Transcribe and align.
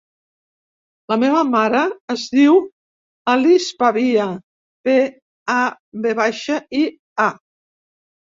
La 1.11 1.17
meva 1.23 1.41
mare 1.55 1.81
es 2.13 2.23
diu 2.37 2.57
Alice 3.35 3.77
Pavia: 3.83 4.25
pe, 4.89 4.97
a, 5.59 5.59
ve 6.07 6.17
baixa, 6.23 6.59
i, 6.83 6.83
a. 7.29 7.31